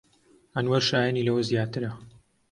[0.55, 1.91] ئەنوەر شایەنی لەوە زیاترە.